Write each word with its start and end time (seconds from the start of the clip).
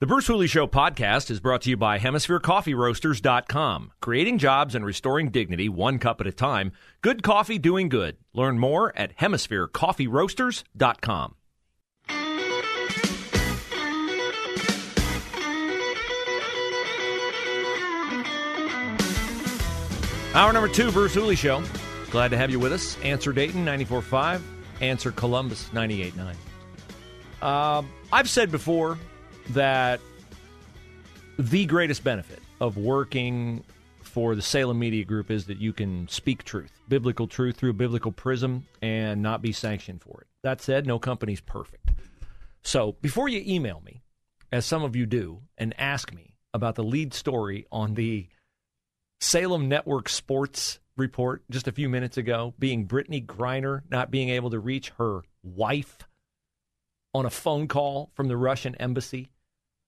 The 0.00 0.06
Bruce 0.06 0.28
Hooley 0.28 0.46
Show 0.46 0.68
podcast 0.68 1.28
is 1.28 1.40
brought 1.40 1.62
to 1.62 1.70
you 1.70 1.76
by 1.76 1.98
HemisphereCoffeeRoasters.com. 1.98 3.90
Creating 4.00 4.38
jobs 4.38 4.76
and 4.76 4.86
restoring 4.86 5.30
dignity 5.30 5.68
one 5.68 5.98
cup 5.98 6.20
at 6.20 6.28
a 6.28 6.32
time. 6.32 6.70
Good 7.00 7.24
coffee 7.24 7.58
doing 7.58 7.88
good. 7.88 8.16
Learn 8.32 8.60
more 8.60 8.96
at 8.96 9.16
HemisphereCoffeeRoasters.com. 9.16 11.34
Hour 20.32 20.52
number 20.52 20.68
two, 20.68 20.92
Bruce 20.92 21.14
Hooley 21.14 21.34
Show. 21.34 21.64
Glad 22.12 22.30
to 22.30 22.36
have 22.36 22.52
you 22.52 22.60
with 22.60 22.72
us. 22.72 22.96
Answer 23.00 23.32
Dayton 23.32 23.66
94.5, 23.66 24.42
Answer 24.80 25.10
Columbus 25.10 25.70
98.9. 25.70 26.36
Um, 27.44 27.90
I've 28.12 28.30
said 28.30 28.52
before 28.52 28.96
that 29.50 30.00
the 31.38 31.66
greatest 31.66 32.04
benefit 32.04 32.40
of 32.60 32.76
working 32.76 33.64
for 34.02 34.34
the 34.34 34.42
Salem 34.42 34.78
Media 34.78 35.04
Group 35.04 35.30
is 35.30 35.46
that 35.46 35.58
you 35.58 35.72
can 35.72 36.08
speak 36.08 36.42
truth, 36.42 36.72
biblical 36.88 37.26
truth 37.26 37.56
through 37.56 37.70
a 37.70 37.74
biblical 37.74 38.10
prism 38.10 38.66
and 38.82 39.22
not 39.22 39.42
be 39.42 39.52
sanctioned 39.52 40.02
for 40.02 40.22
it. 40.22 40.26
That 40.42 40.60
said, 40.60 40.86
no 40.86 40.98
company's 40.98 41.40
perfect. 41.40 41.90
So 42.62 42.96
before 43.00 43.28
you 43.28 43.42
email 43.46 43.80
me, 43.84 44.02
as 44.50 44.66
some 44.66 44.82
of 44.82 44.96
you 44.96 45.06
do, 45.06 45.42
and 45.56 45.78
ask 45.78 46.12
me 46.12 46.34
about 46.54 46.74
the 46.74 46.82
lead 46.82 47.14
story 47.14 47.66
on 47.70 47.94
the 47.94 48.28
Salem 49.20 49.68
Network 49.68 50.08
Sports 50.08 50.80
report 50.96 51.42
just 51.50 51.68
a 51.68 51.72
few 51.72 51.88
minutes 51.88 52.16
ago, 52.16 52.54
being 52.58 52.88
Brittney 52.88 53.24
Griner 53.24 53.82
not 53.90 54.10
being 54.10 54.30
able 54.30 54.50
to 54.50 54.58
reach 54.58 54.90
her 54.98 55.22
wife 55.42 55.98
on 57.14 57.26
a 57.26 57.30
phone 57.30 57.68
call 57.68 58.10
from 58.14 58.28
the 58.28 58.36
Russian 58.36 58.74
embassy. 58.76 59.30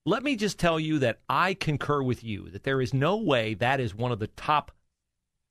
Let 0.06 0.23
me 0.23 0.37
just 0.37 0.59
tell 0.59 0.81
you 0.81 0.98
that 1.01 1.20
I 1.29 1.55
concur 1.55 2.03
with 2.03 2.25
you 2.25 2.48
that 2.51 2.62
there 2.62 2.81
is 2.81 2.95
no 2.95 3.17
way 3.19 3.55
that 3.55 3.81
is 3.81 3.95
one 3.95 4.12
of 4.12 4.19
the 4.19 4.29
top 4.29 4.73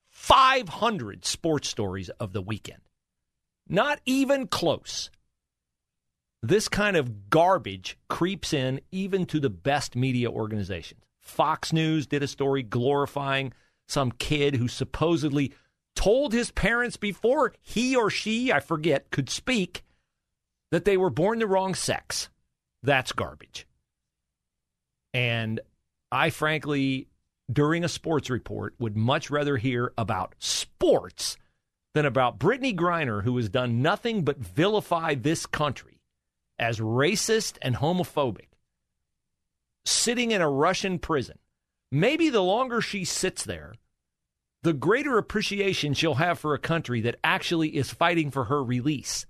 500 0.10 1.24
sports 1.24 1.70
stories 1.70 2.10
of 2.10 2.34
the 2.34 2.42
weekend. 2.42 2.82
Not 3.68 4.00
even 4.06 4.48
close. 4.48 5.12
This 6.42 6.68
kind 6.68 6.98
of 6.98 7.30
garbage 7.30 7.98
creeps 8.10 8.54
in 8.54 8.82
even 8.92 9.26
to 9.28 9.40
the 9.40 9.50
best 9.52 9.96
media 9.96 10.32
organizations. 10.32 11.04
Fox 11.22 11.72
News 11.72 12.08
did 12.08 12.24
a 12.24 12.28
story 12.28 12.64
glorifying 12.64 13.54
some 13.88 14.12
kid 14.12 14.56
who 14.56 14.68
supposedly 14.68 15.54
told 15.96 16.34
his 16.34 16.50
parents 16.50 16.98
before 16.98 17.54
he 17.62 17.96
or 17.96 18.10
she, 18.10 18.52
I 18.52 18.62
forget, 18.62 19.12
could 19.12 19.30
speak 19.30 19.84
that 20.72 20.86
they 20.86 20.98
were 20.98 21.10
born 21.10 21.40
the 21.40 21.48
wrong 21.48 21.76
sex. 21.76 22.30
That's 22.82 23.12
garbage. 23.12 23.68
And 25.14 25.60
I 26.12 26.30
frankly, 26.30 27.08
during 27.52 27.84
a 27.84 27.90
sports 27.90 28.30
report, 28.30 28.76
would 28.80 28.96
much 28.96 29.30
rather 29.30 29.58
hear 29.58 29.94
about 29.98 30.36
sports 30.40 31.38
than 31.94 32.06
about 32.06 32.40
Brittney 32.40 32.76
Griner, 32.76 33.24
who 33.24 33.36
has 33.38 33.50
done 33.50 33.82
nothing 33.82 34.24
but 34.24 34.38
vilify 34.38 35.16
this 35.16 35.46
country 35.46 36.02
as 36.58 36.80
racist 36.80 37.58
and 37.62 37.76
homophobic, 37.76 38.50
sitting 39.86 40.32
in 40.32 40.42
a 40.42 40.50
Russian 40.50 41.00
prison 41.00 41.40
maybe 41.92 42.30
the 42.30 42.42
longer 42.42 42.82
she 42.82 43.04
sits 43.04 43.44
there, 43.44 43.74
the 44.64 44.74
greater 44.74 45.18
appreciation 45.18 45.94
she'll 45.94 46.16
have 46.16 46.40
for 46.40 46.54
a 46.54 46.60
country 46.60 47.02
that 47.02 47.20
actually 47.24 47.76
is 47.76 47.92
fighting 47.92 48.30
for 48.30 48.46
her 48.46 48.64
release. 48.64 49.26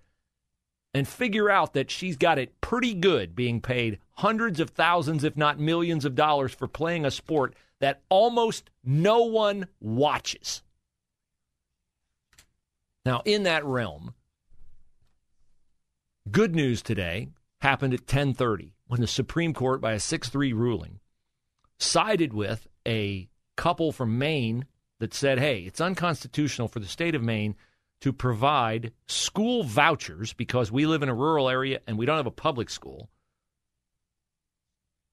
And 0.94 1.08
figure 1.08 1.52
out 1.52 1.74
that 1.74 1.92
she's 1.92 2.18
got 2.18 2.40
it 2.40 2.60
pretty 2.62 2.96
good 2.96 3.36
being 3.36 3.62
paid 3.62 4.00
hundreds 4.14 4.60
of 4.60 4.72
thousands, 4.72 5.24
if 5.24 5.38
not 5.38 5.60
millions 5.60 6.04
of 6.04 6.16
dollars 6.16 6.54
for 6.54 6.68
playing 6.68 7.06
a 7.06 7.12
sport 7.12 7.54
that 7.80 8.02
almost 8.10 8.72
no 8.84 9.24
one 9.24 9.68
watches. 9.80 10.64
Now, 13.06 13.22
in 13.24 13.44
that 13.44 13.64
realm, 13.66 14.16
good 16.32 16.56
news 16.56 16.82
today 16.82 17.30
happened 17.62 17.94
at 17.94 18.08
10:30 18.08 18.74
when 18.88 19.00
the 19.00 19.08
Supreme 19.08 19.54
Court 19.54 19.82
by 19.82 19.94
a 19.94 20.00
6-3 20.00 20.54
ruling 20.54 21.00
sided 21.78 22.34
with 22.34 22.68
a 22.88 23.30
couple 23.56 23.92
from 23.92 24.18
Maine 24.18 24.66
that 25.00 25.14
said, 25.14 25.40
hey, 25.40 25.62
it's 25.62 25.80
unconstitutional 25.80 26.68
for 26.68 26.80
the 26.80 26.88
state 26.88 27.16
of 27.16 27.22
Maine 27.24 27.56
to 28.02 28.14
provide 28.14 28.94
school 29.08 29.64
vouchers 29.64 30.34
because 30.34 30.72
we 30.72 30.86
live 30.86 31.04
in 31.04 31.10
a 31.10 31.14
rural 31.14 31.50
area 31.50 31.82
and 31.86 31.98
we 31.98 32.06
don't 32.06 32.18
have 32.18 32.26
a 32.26 32.32
public 32.32 32.70
school. 32.70 33.10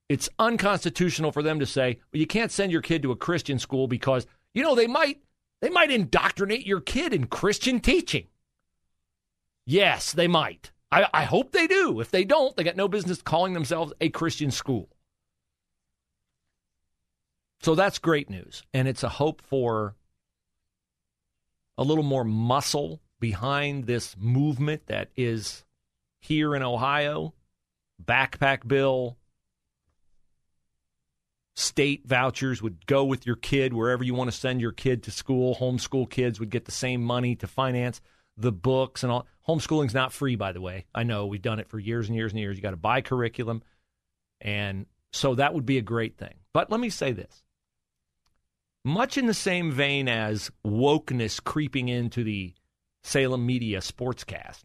It's 0.09 0.29
unconstitutional 0.39 1.33
for 1.33 1.43
them 1.43 1.59
to 1.59 1.67
say, 1.67 1.99
well, 2.13 2.21
you 2.21 2.27
can't 2.27 2.53
send 2.53 2.71
your 2.71 2.83
kid 2.83 3.03
to 3.03 3.11
a 3.11 3.17
Christian 3.17 3.59
school 3.59 3.89
because, 3.89 4.27
you 4.55 4.63
know, 4.63 4.77
they 4.77 4.87
might 4.87 5.21
they 5.61 5.71
might 5.71 5.91
indoctrinate 5.91 6.67
your 6.67 6.81
kid 6.81 7.13
in 7.13 7.27
Christian 7.27 7.81
teaching. 7.81 8.29
Yes, 9.65 10.13
they 10.13 10.29
might. 10.29 10.71
I, 10.93 11.09
I 11.13 11.25
hope 11.25 11.51
they 11.51 11.67
do. 11.67 12.01
If 12.01 12.11
they 12.11 12.25
don't, 12.25 12.57
they 12.57 12.63
got 12.63 12.77
no 12.77 12.89
business 12.89 13.21
calling 13.21 13.53
themselves 13.53 13.93
a 14.01 14.11
Christian 14.11 14.51
school. 14.51 14.89
So 17.63 17.75
that's 17.75 17.99
great 17.99 18.31
news. 18.31 18.63
And 18.73 18.87
it's 18.87 19.03
a 19.03 19.09
hope 19.09 19.43
for 19.43 19.97
a 21.79 21.85
little 21.85 22.05
more 22.05 22.25
muscle 22.25 23.01
behind 23.21 23.87
this 23.87 24.17
movement 24.19 24.87
that 24.87 25.11
is 25.17 25.65
here 26.21 26.55
in 26.55 26.63
Ohio. 26.63 27.35
Backpack 28.03 28.67
bill, 28.67 29.17
state 31.55 32.07
vouchers 32.07 32.63
would 32.63 32.87
go 32.87 33.05
with 33.05 33.27
your 33.27 33.37
kid 33.37 33.73
wherever 33.73 34.05
you 34.05 34.15
want 34.15 34.31
to 34.31 34.37
send 34.37 34.61
your 34.61 34.73
kid 34.73 35.03
to 35.05 35.11
school. 35.11 35.57
Homeschool 35.57 36.09
kids 36.09 36.39
would 36.39 36.51
get 36.51 36.67
the 36.67 36.73
same 36.73 37.03
money 37.03 37.35
to 37.37 37.47
finance 37.47 38.01
the 38.37 38.53
books 38.53 39.03
and 39.03 39.11
all. 39.11 39.27
Homeschooling's 39.49 39.95
not 39.95 40.13
free, 40.13 40.37
by 40.37 40.53
the 40.53 40.61
way. 40.61 40.85
I 40.95 41.05
know 41.05 41.27
we've 41.27 41.41
done 41.41 41.59
it 41.59 41.69
for 41.69 41.79
years 41.79 42.09
and 42.09 42.17
years 42.17 42.33
and 42.33 42.41
years. 42.41 42.57
You 42.57 42.63
got 42.63 42.73
to 42.73 42.77
buy 42.77 43.01
curriculum. 43.01 43.63
And 44.41 44.87
so 45.13 45.35
that 45.37 45.55
would 45.55 45.65
be 45.65 45.79
a 45.79 45.83
great 45.83 46.19
thing. 46.19 46.35
But 46.53 46.71
let 46.71 46.81
me 46.81 46.91
say 46.91 47.13
this 47.13 47.43
much 48.87 49.19
in 49.19 49.27
the 49.27 49.35
same 49.35 49.73
vein 49.73 50.09
as 50.09 50.51
wokeness 50.65 51.43
creeping 51.43 51.89
into 51.89 52.23
the 52.23 52.55
Salem 53.03 53.45
media 53.45 53.81
sportscast. 53.81 54.63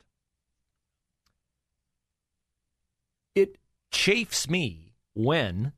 It 3.34 3.58
chafes 3.92 4.48
me 4.48 4.94
when 5.16 5.74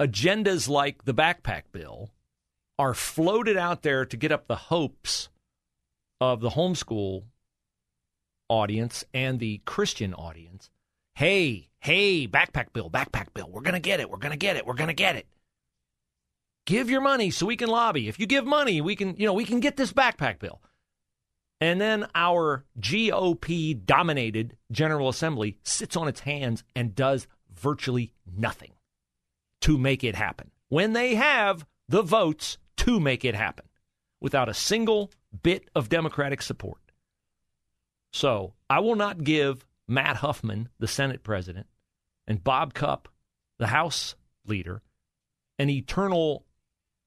agendas 0.00 0.68
like 0.68 1.04
the 1.04 1.14
backpack 1.14 1.64
bill 1.70 2.10
are 2.78 2.94
floated 2.94 3.58
out 3.58 3.82
there 3.82 4.06
to 4.06 4.16
get 4.16 4.32
up 4.32 4.46
the 4.46 4.56
hopes 4.56 5.28
of 6.18 6.40
the 6.40 6.50
homeschool 6.50 7.24
audience 8.48 9.04
and 9.12 9.38
the 9.38 9.60
Christian 9.66 10.14
audience. 10.14 10.70
Hey, 11.14 11.68
hey, 11.80 12.26
backpack 12.26 12.72
bill, 12.72 12.88
backpack 12.88 13.34
bill. 13.34 13.48
We're 13.50 13.60
going 13.60 13.74
to 13.74 13.80
get 13.80 14.00
it. 14.00 14.08
We're 14.08 14.16
going 14.16 14.32
to 14.32 14.38
get 14.38 14.56
it. 14.56 14.66
We're 14.66 14.74
going 14.74 14.88
to 14.88 14.94
get 14.94 15.16
it. 15.16 15.26
Give 16.64 16.90
your 16.90 17.00
money 17.00 17.30
so 17.30 17.46
we 17.46 17.56
can 17.56 17.68
lobby. 17.68 18.08
If 18.08 18.18
you 18.20 18.26
give 18.26 18.44
money, 18.44 18.80
we 18.80 18.94
can, 18.94 19.16
you 19.16 19.26
know, 19.26 19.32
we 19.32 19.44
can 19.44 19.60
get 19.60 19.76
this 19.76 19.92
backpack 19.92 20.38
bill. 20.38 20.60
And 21.60 21.80
then 21.80 22.06
our 22.14 22.64
GOP 22.80 23.84
dominated 23.84 24.56
General 24.70 25.08
Assembly 25.08 25.58
sits 25.62 25.96
on 25.96 26.08
its 26.08 26.20
hands 26.20 26.64
and 26.74 26.94
does 26.94 27.26
virtually 27.54 28.12
nothing 28.36 28.72
to 29.60 29.78
make 29.78 30.02
it 30.02 30.16
happen 30.16 30.50
when 30.68 30.92
they 30.92 31.14
have 31.14 31.64
the 31.88 32.02
votes 32.02 32.58
to 32.78 32.98
make 32.98 33.24
it 33.24 33.34
happen 33.34 33.66
without 34.20 34.48
a 34.48 34.54
single 34.54 35.12
bit 35.42 35.68
of 35.74 35.88
Democratic 35.88 36.42
support. 36.42 36.80
So 38.12 38.54
I 38.68 38.80
will 38.80 38.96
not 38.96 39.24
give 39.24 39.64
Matt 39.86 40.16
Huffman, 40.16 40.68
the 40.78 40.88
Senate 40.88 41.22
president, 41.22 41.66
and 42.26 42.42
Bob 42.42 42.74
Cupp, 42.74 43.08
the 43.58 43.68
House 43.68 44.14
leader, 44.46 44.82
an 45.58 45.70
eternal 45.70 46.44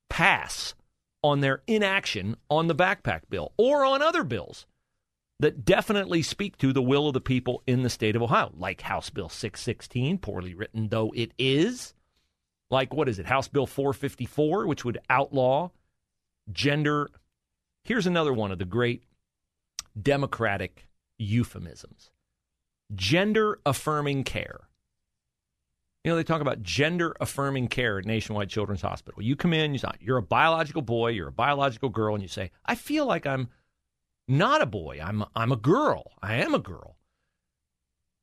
pass 0.10 0.76
on 1.24 1.40
their 1.40 1.62
inaction 1.68 2.36
on 2.50 2.68
the 2.68 2.76
backpack 2.76 3.22
bill 3.30 3.52
or 3.58 3.84
on 3.84 4.02
other 4.02 4.24
bills 4.24 4.66
that 5.40 5.66
definitely 5.66 6.22
speak 6.22 6.58
to 6.58 6.72
the 6.72 6.82
will 6.82 7.08
of 7.08 7.14
the 7.14 7.22
people 7.22 7.62
in 7.68 7.84
the 7.84 7.90
state 7.90 8.16
of 8.16 8.22
Ohio, 8.22 8.52
like 8.56 8.82
House 8.82 9.10
Bill 9.10 9.28
616, 9.28 10.18
poorly 10.20 10.54
written 10.54 10.90
though 10.90 11.12
it 11.16 11.34
is. 11.38 11.94
Like, 12.70 12.94
what 12.94 13.10
is 13.10 13.20
it, 13.20 13.26
House 13.26 13.48
Bill 13.48 13.68
454, 13.68 14.66
which 14.66 14.86
would 14.86 15.00
outlaw 15.10 15.70
gender. 16.52 17.10
Here's 17.84 18.08
another 18.08 18.34
one 18.34 18.52
of 18.52 18.60
the 18.60 18.66
great 18.66 19.04
Democratic 20.00 20.88
euphemisms 21.18 22.12
gender 22.94 23.60
affirming 23.66 24.24
care. 24.24 24.68
You 26.06 26.12
know, 26.12 26.18
they 26.18 26.24
talk 26.24 26.42
about 26.42 26.62
gender 26.62 27.16
affirming 27.20 27.68
care 27.68 27.98
at 27.98 28.06
Nationwide 28.06 28.48
Children's 28.48 28.84
Hospital. 28.84 29.24
You 29.24 29.36
come 29.36 29.54
in, 29.54 29.76
you're 30.00 30.18
a 30.18 30.22
biological 30.22 30.84
boy, 30.84 31.10
you're 31.10 31.30
a 31.30 31.32
biological 31.32 31.90
girl, 31.90 32.14
and 32.14 32.22
you 32.22 32.28
say, 32.28 32.52
I 32.64 32.76
feel 32.76 33.08
like 33.08 33.26
I'm 33.26 33.50
not 34.28 34.62
a 34.62 34.68
boy. 34.68 35.00
I'm 35.04 35.26
I'm 35.36 35.52
a 35.52 35.56
girl. 35.56 36.12
I 36.22 36.36
am 36.36 36.54
a 36.54 36.60
girl. 36.60 36.98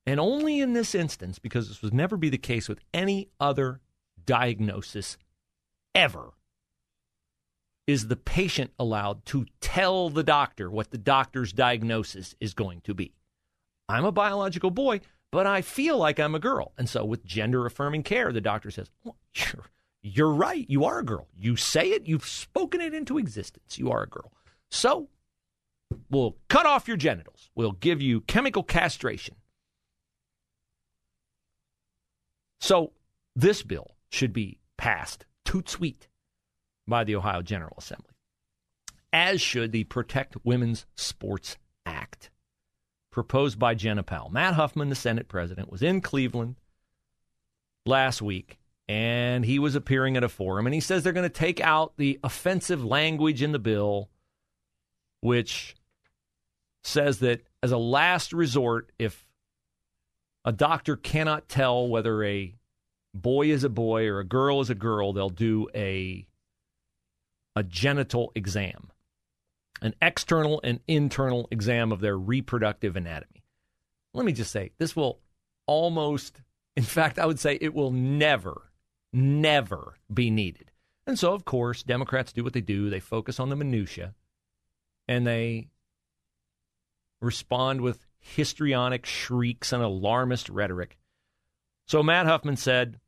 And 0.06 0.20
only 0.20 0.60
in 0.60 0.74
this 0.74 0.94
instance, 0.94 1.40
because 1.40 1.66
this 1.66 1.82
would 1.82 1.92
never 1.92 2.16
be 2.16 2.28
the 2.28 2.38
case 2.38 2.68
with 2.68 2.78
any 2.94 3.30
other 3.40 3.80
diagnosis 4.24 5.18
ever, 5.92 6.34
is 7.88 8.06
the 8.06 8.14
patient 8.14 8.70
allowed 8.78 9.26
to 9.26 9.44
tell 9.60 10.08
the 10.08 10.22
doctor 10.22 10.70
what 10.70 10.92
the 10.92 10.98
doctor's 10.98 11.52
diagnosis 11.52 12.36
is 12.38 12.54
going 12.54 12.80
to 12.82 12.94
be. 12.94 13.12
I'm 13.88 14.04
a 14.04 14.12
biological 14.12 14.70
boy, 14.70 15.00
but 15.32 15.46
I 15.46 15.62
feel 15.62 15.98
like 15.98 16.20
I'm 16.20 16.36
a 16.36 16.38
girl. 16.38 16.72
And 16.78 16.88
so 16.88 17.04
with 17.04 17.24
gender 17.24 17.66
affirming 17.66 18.04
care, 18.04 18.32
the 18.32 18.40
doctor 18.40 18.70
says, 18.70 18.88
well, 19.02 19.16
you're, 19.34 19.64
you're 20.02 20.32
right. 20.32 20.64
You 20.68 20.84
are 20.84 21.00
a 21.00 21.04
girl. 21.04 21.26
You 21.36 21.56
say 21.56 21.90
it. 21.90 22.06
You've 22.06 22.26
spoken 22.26 22.80
it 22.80 22.94
into 22.94 23.18
existence. 23.18 23.76
You 23.76 23.90
are 23.90 24.04
a 24.04 24.08
girl. 24.08 24.32
So 24.70 25.08
We'll 26.10 26.36
cut 26.48 26.66
off 26.66 26.88
your 26.88 26.96
genitals. 26.96 27.50
We'll 27.54 27.72
give 27.72 28.00
you 28.00 28.20
chemical 28.22 28.62
castration. 28.62 29.36
So 32.60 32.92
this 33.34 33.62
bill 33.62 33.96
should 34.10 34.32
be 34.32 34.58
passed 34.76 35.26
toot 35.44 35.68
sweet 35.68 36.08
by 36.86 37.04
the 37.04 37.16
Ohio 37.16 37.42
General 37.42 37.74
Assembly, 37.78 38.14
as 39.12 39.40
should 39.40 39.72
the 39.72 39.84
Protect 39.84 40.36
Women's 40.44 40.86
Sports 40.94 41.56
Act, 41.86 42.30
proposed 43.12 43.58
by 43.58 43.74
Jena 43.74 44.02
Powell. 44.02 44.30
Matt 44.30 44.54
Huffman, 44.54 44.88
the 44.88 44.96
Senate 44.96 45.28
president, 45.28 45.70
was 45.70 45.82
in 45.82 46.00
Cleveland 46.00 46.56
last 47.86 48.20
week 48.20 48.58
and 48.88 49.44
he 49.44 49.60
was 49.60 49.76
appearing 49.76 50.16
at 50.16 50.24
a 50.24 50.28
forum 50.28 50.66
and 50.66 50.74
he 50.74 50.80
says 50.80 51.02
they're 51.02 51.12
going 51.12 51.22
to 51.22 51.28
take 51.28 51.60
out 51.60 51.92
the 51.96 52.18
offensive 52.24 52.84
language 52.84 53.42
in 53.42 53.52
the 53.52 53.58
bill 53.58 54.08
which 55.20 55.76
says 56.82 57.20
that 57.20 57.42
as 57.62 57.72
a 57.72 57.78
last 57.78 58.32
resort, 58.32 58.90
if 58.98 59.26
a 60.44 60.52
doctor 60.52 60.96
cannot 60.96 61.48
tell 61.48 61.88
whether 61.88 62.22
a 62.24 62.54
boy 63.14 63.46
is 63.46 63.64
a 63.64 63.68
boy 63.68 64.06
or 64.06 64.18
a 64.18 64.24
girl 64.24 64.60
is 64.60 64.70
a 64.70 64.74
girl, 64.74 65.12
they'll 65.12 65.30
do 65.30 65.68
a 65.74 66.26
a 67.54 67.62
genital 67.62 68.32
exam, 68.34 68.90
an 69.80 69.94
external 70.00 70.60
and 70.62 70.80
internal 70.86 71.48
exam 71.50 71.92
of 71.92 72.00
their 72.00 72.16
reproductive 72.16 72.96
anatomy. 72.96 73.42
Let 74.14 74.24
me 74.24 74.32
just 74.32 74.52
say, 74.52 74.72
this 74.78 74.94
will 74.94 75.20
almost, 75.66 76.42
in 76.76 76.82
fact, 76.82 77.18
I 77.18 77.26
would 77.26 77.40
say 77.40 77.58
it 77.60 77.74
will 77.74 77.90
never, 77.90 78.70
never 79.12 79.94
be 80.12 80.30
needed. 80.30 80.70
And 81.06 81.18
so, 81.18 81.32
of 81.32 81.44
course, 81.44 81.82
Democrats 81.82 82.32
do 82.32 82.44
what 82.44 82.52
they 82.52 82.60
do. 82.60 82.90
They 82.90 83.00
focus 83.00 83.40
on 83.40 83.48
the 83.48 83.56
minutia 83.56 84.14
and 85.08 85.26
they 85.26 85.68
respond 87.20 87.80
with 87.80 88.06
histrionic 88.18 89.06
shrieks 89.06 89.72
and 89.72 89.82
alarmist 89.82 90.48
rhetoric. 90.48 90.98
So 91.86 92.02
Matt 92.02 92.26
Huffman 92.26 92.56
said, 92.56 93.00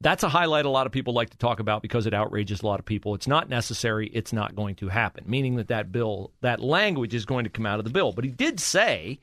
that's 0.00 0.22
a 0.22 0.28
highlight 0.28 0.64
a 0.64 0.70
lot 0.70 0.86
of 0.86 0.92
people 0.92 1.12
like 1.12 1.30
to 1.30 1.36
talk 1.36 1.60
about 1.60 1.82
because 1.82 2.06
it 2.06 2.14
outrages 2.14 2.62
a 2.62 2.66
lot 2.66 2.80
of 2.80 2.86
people. 2.86 3.14
It's 3.14 3.28
not 3.28 3.48
necessary. 3.48 4.08
It's 4.08 4.32
not 4.32 4.56
going 4.56 4.76
to 4.76 4.88
happen, 4.88 5.24
meaning 5.26 5.56
that 5.56 5.68
that 5.68 5.92
bill, 5.92 6.32
that 6.40 6.60
language 6.60 7.14
is 7.14 7.26
going 7.26 7.44
to 7.44 7.50
come 7.50 7.66
out 7.66 7.78
of 7.78 7.84
the 7.84 7.90
bill. 7.90 8.12
But 8.12 8.24
he 8.24 8.30
did 8.30 8.60
say 8.60 9.20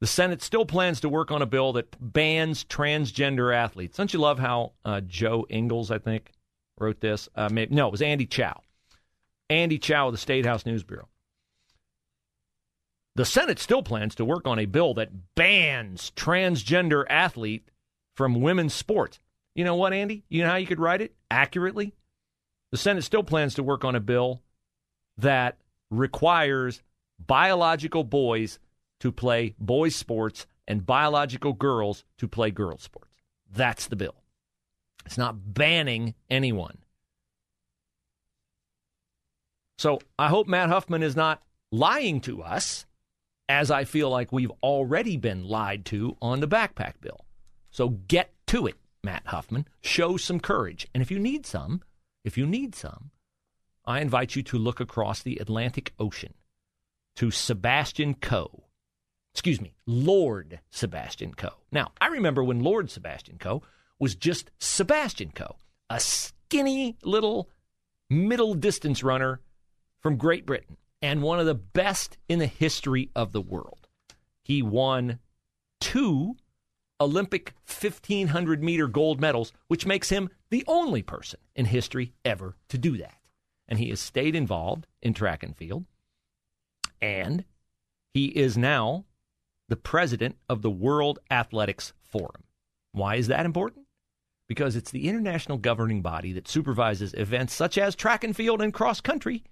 the 0.00 0.06
Senate 0.06 0.42
still 0.42 0.64
plans 0.64 1.00
to 1.00 1.08
work 1.08 1.30
on 1.30 1.42
a 1.42 1.46
bill 1.46 1.72
that 1.74 1.94
bans 2.00 2.64
transgender 2.64 3.54
athletes. 3.54 3.96
Don't 3.96 4.12
you 4.12 4.18
love 4.18 4.38
how 4.38 4.72
uh, 4.84 5.00
Jo 5.00 5.46
Ingles, 5.48 5.92
I 5.92 5.98
think, 5.98 6.32
wrote 6.78 7.00
this? 7.00 7.28
Uh, 7.36 7.48
maybe, 7.50 7.74
no, 7.74 7.86
it 7.86 7.92
was 7.92 8.02
Andy 8.02 8.26
Chow. 8.26 8.60
Andy 9.48 9.78
Chow 9.78 10.08
of 10.08 10.12
the 10.12 10.18
State 10.18 10.44
House 10.44 10.66
News 10.66 10.82
Bureau. 10.82 11.08
The 13.14 13.24
Senate 13.24 13.58
still 13.58 13.82
plans 13.82 14.14
to 14.16 14.24
work 14.24 14.46
on 14.46 14.58
a 14.58 14.66
bill 14.66 14.94
that 14.94 15.34
bans 15.34 16.12
transgender 16.14 17.04
athlete 17.08 17.68
from 18.14 18.40
women's 18.40 18.74
sports. 18.74 19.18
You 19.58 19.64
know 19.64 19.74
what, 19.74 19.92
Andy? 19.92 20.22
You 20.28 20.44
know 20.44 20.50
how 20.50 20.54
you 20.54 20.68
could 20.68 20.78
write 20.78 21.00
it 21.00 21.16
accurately? 21.32 21.92
The 22.70 22.76
Senate 22.76 23.02
still 23.02 23.24
plans 23.24 23.54
to 23.54 23.64
work 23.64 23.84
on 23.84 23.96
a 23.96 24.00
bill 24.00 24.40
that 25.16 25.58
requires 25.90 26.80
biological 27.18 28.04
boys 28.04 28.60
to 29.00 29.10
play 29.10 29.56
boys' 29.58 29.96
sports 29.96 30.46
and 30.68 30.86
biological 30.86 31.54
girls 31.54 32.04
to 32.18 32.28
play 32.28 32.52
girls' 32.52 32.84
sports. 32.84 33.10
That's 33.50 33.88
the 33.88 33.96
bill. 33.96 34.14
It's 35.04 35.18
not 35.18 35.54
banning 35.54 36.14
anyone. 36.30 36.78
So 39.76 39.98
I 40.16 40.28
hope 40.28 40.46
Matt 40.46 40.68
Huffman 40.68 41.02
is 41.02 41.16
not 41.16 41.42
lying 41.72 42.20
to 42.20 42.44
us 42.44 42.86
as 43.48 43.72
I 43.72 43.82
feel 43.82 44.08
like 44.08 44.30
we've 44.30 44.52
already 44.62 45.16
been 45.16 45.42
lied 45.42 45.84
to 45.86 46.16
on 46.22 46.38
the 46.38 46.46
backpack 46.46 47.00
bill. 47.00 47.24
So 47.72 47.88
get 47.88 48.32
to 48.46 48.68
it, 48.68 48.76
Matt 49.02 49.26
Huffman. 49.26 49.66
Show 49.80 50.16
some 50.16 50.40
courage. 50.40 50.86
And 50.94 51.02
if 51.02 51.10
you 51.10 51.18
need 51.18 51.46
some, 51.46 51.82
if 52.24 52.36
you 52.36 52.46
need 52.46 52.74
some, 52.74 53.10
I 53.84 54.00
invite 54.00 54.36
you 54.36 54.42
to 54.44 54.58
look 54.58 54.80
across 54.80 55.22
the 55.22 55.38
Atlantic 55.38 55.94
Ocean 55.98 56.34
to 57.16 57.30
Sebastian 57.30 58.14
Coe. 58.14 58.64
Excuse 59.34 59.60
me, 59.60 59.74
Lord 59.86 60.60
Sebastian 60.70 61.34
Coe. 61.34 61.56
Now, 61.72 61.92
I 62.00 62.08
remember 62.08 62.42
when 62.44 62.62
Lord 62.62 62.90
Sebastian 62.90 63.38
Coe 63.38 63.62
was 63.98 64.14
just 64.14 64.50
Sebastian 64.58 65.30
Coe, 65.30 65.56
a 65.88 66.00
skinny 66.00 66.96
little 67.02 67.48
middle 68.10 68.54
distance 68.54 69.02
runner 69.02 69.40
from 70.00 70.16
Great 70.16 70.46
Britain 70.46 70.76
and 71.00 71.22
one 71.22 71.40
of 71.40 71.46
the 71.46 71.54
best 71.54 72.18
in 72.28 72.38
the 72.38 72.46
history 72.46 73.10
of 73.14 73.32
the 73.32 73.40
world. 73.40 73.88
He 74.42 74.62
won 74.62 75.18
two 75.80 76.36
Olympic 77.00 77.54
1500 77.66 78.62
meter 78.62 78.88
gold 78.88 79.20
medals, 79.20 79.52
which 79.68 79.86
makes 79.86 80.08
him 80.10 80.28
the 80.50 80.64
only 80.66 81.02
person 81.02 81.40
in 81.54 81.66
history 81.66 82.12
ever 82.24 82.56
to 82.68 82.78
do 82.78 82.96
that. 82.98 83.18
And 83.68 83.78
he 83.78 83.90
has 83.90 84.00
stayed 84.00 84.34
involved 84.34 84.86
in 85.02 85.14
track 85.14 85.42
and 85.42 85.56
field. 85.56 85.84
And 87.00 87.44
he 88.14 88.26
is 88.26 88.56
now 88.58 89.04
the 89.68 89.76
president 89.76 90.36
of 90.48 90.62
the 90.62 90.70
World 90.70 91.18
Athletics 91.30 91.92
Forum. 92.00 92.44
Why 92.92 93.16
is 93.16 93.28
that 93.28 93.46
important? 93.46 93.86
Because 94.48 94.74
it's 94.74 94.90
the 94.90 95.08
international 95.08 95.58
governing 95.58 96.00
body 96.00 96.32
that 96.32 96.48
supervises 96.48 97.12
events 97.14 97.52
such 97.54 97.76
as 97.76 97.94
track 97.94 98.24
and 98.24 98.34
field 98.34 98.62
and 98.62 98.72
cross 98.72 99.00
country 99.00 99.44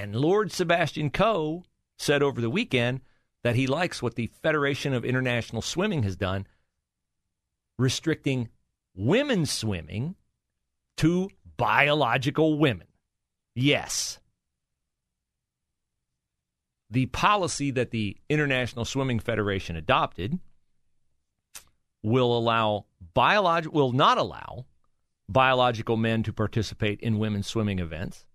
and 0.00 0.16
Lord 0.16 0.50
Sebastian 0.50 1.10
Coe 1.10 1.62
said 1.98 2.22
over 2.22 2.40
the 2.40 2.48
weekend 2.48 3.02
that 3.42 3.56
he 3.56 3.66
likes 3.66 4.02
what 4.02 4.14
the 4.14 4.30
Federation 4.42 4.92
of 4.92 5.04
International 5.04 5.62
Swimming 5.62 6.02
has 6.02 6.16
done, 6.16 6.46
restricting 7.78 8.48
women's 8.94 9.50
swimming 9.50 10.14
to 10.98 11.30
biological 11.56 12.58
women. 12.58 12.86
Yes. 13.54 14.18
The 16.90 17.06
policy 17.06 17.70
that 17.70 17.90
the 17.90 18.16
International 18.28 18.84
Swimming 18.84 19.20
Federation 19.20 19.76
adopted 19.76 20.38
will 22.02 22.36
allow 22.36 22.86
biolog- 23.14 23.68
will 23.68 23.92
not 23.92 24.18
allow 24.18 24.66
biological 25.28 25.96
men 25.96 26.22
to 26.24 26.32
participate 26.32 27.00
in 27.00 27.18
women's 27.18 27.46
swimming 27.46 27.78
events 27.78 28.26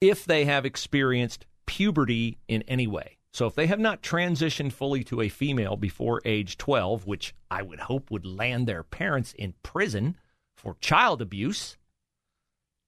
if 0.00 0.24
they 0.24 0.46
have 0.46 0.64
experienced 0.64 1.46
puberty 1.66 2.38
in 2.48 2.62
any 2.62 2.86
way. 2.86 3.18
So 3.32 3.46
if 3.46 3.54
they 3.54 3.66
have 3.66 3.80
not 3.80 4.02
transitioned 4.02 4.72
fully 4.72 5.02
to 5.04 5.22
a 5.22 5.30
female 5.30 5.76
before 5.76 6.20
age 6.24 6.58
12, 6.58 7.06
which 7.06 7.34
I 7.50 7.62
would 7.62 7.80
hope 7.80 8.10
would 8.10 8.26
land 8.26 8.66
their 8.66 8.82
parents 8.82 9.32
in 9.32 9.54
prison 9.62 10.16
for 10.54 10.76
child 10.80 11.22
abuse 11.22 11.78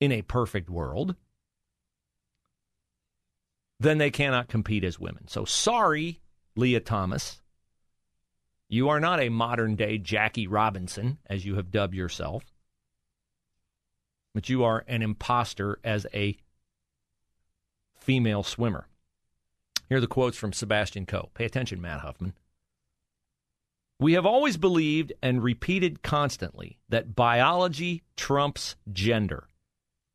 in 0.01 0.13
a 0.13 0.23
perfect 0.23 0.69
world, 0.69 1.17
then 3.81 3.97
they 3.97 4.11
cannot 4.11 4.49
compete 4.49 4.85
as 4.85 5.01
women. 5.01 5.27
So 5.29 5.47
sorry, 5.47 6.21
Lia 6.57 6.81
Thomas. 6.81 7.41
You 8.69 8.91
are 8.91 9.01
not 9.01 9.21
a 9.21 9.31
modern 9.31 9.77
day 9.77 9.99
Jackie 9.99 10.47
Robinson, 10.47 11.19
as 11.27 11.47
you 11.47 11.57
have 11.57 11.71
dubbed 11.71 11.95
yourself, 11.95 12.45
but 14.35 14.49
you 14.49 14.65
are 14.65 14.85
an 14.89 15.01
impostor 15.01 15.79
as 15.85 16.07
a 16.13 16.37
female 17.97 18.43
swimmer. 18.43 18.89
Here 19.89 19.99
are 19.99 20.01
the 20.01 20.07
quotes 20.07 20.37
from 20.37 20.53
Sebastian 20.53 21.07
Coe. 21.07 21.31
Pay 21.35 21.45
attention, 21.45 21.81
Matt 21.81 22.01
Huffman. 22.01 22.35
We 24.01 24.15
have 24.15 24.27
always 24.27 24.57
believed 24.57 25.13
and 25.23 25.43
repeated 25.43 26.03
constantly 26.03 26.79
that 26.89 27.15
biology 27.15 28.03
trumps 28.17 28.77
gender, 28.93 29.49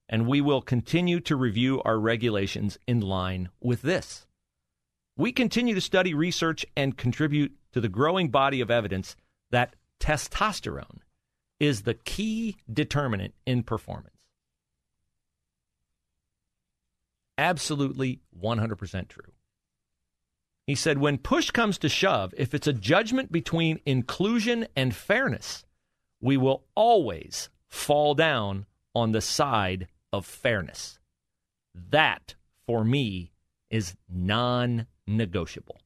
and 0.10 0.28
we 0.28 0.42
will 0.42 0.62
continue 0.62 1.20
to 1.22 1.36
review 1.36 1.82
our 1.84 1.98
regulations 1.98 2.78
in 2.88 3.00
line 3.00 3.50
with 3.62 3.82
this. 3.82 4.26
We 5.16 5.32
continue 5.32 5.76
to 5.76 5.82
study 5.82 6.14
research 6.14 6.66
and 6.76 6.98
contribute 6.98 7.56
to 7.74 7.82
the 7.82 7.90
growing 7.90 8.30
body 8.30 8.62
of 8.62 8.72
evidence 8.72 9.16
that 9.52 9.76
testosterone 10.00 11.00
is 11.60 11.82
the 11.82 11.94
key 11.94 12.58
determinant 12.72 13.34
in 13.46 13.64
performance. 13.64 14.16
Absolutely 17.38 18.20
100% 18.42 19.08
true. 19.08 19.32
He 20.70 20.76
said, 20.76 21.00
when 21.00 21.18
push 21.18 21.50
comes 21.50 21.80
to 21.80 21.90
shove, 21.90 22.32
if 22.38 22.54
it's 22.54 22.68
a 22.68 22.74
judgment 22.74 23.32
between 23.32 23.80
inclusion 23.88 24.68
and 24.76 24.96
fairness, 24.96 25.66
we 26.22 26.38
will 26.38 26.64
always 26.76 27.50
fall 27.68 28.14
down 28.14 28.68
on 28.94 29.12
the 29.12 29.20
side 29.20 29.88
of 30.14 30.28
fairness. 30.28 31.00
That, 31.74 32.36
for 32.68 32.86
me, 32.86 33.32
is 33.72 33.96
non 34.08 34.86
negotiable. 35.08 35.82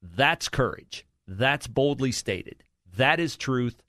That's 0.00 0.48
courage. 0.48 1.04
That's 1.26 1.66
boldly 1.66 2.12
stated. 2.12 2.62
That 2.96 3.18
is 3.18 3.36
truth. 3.36 3.82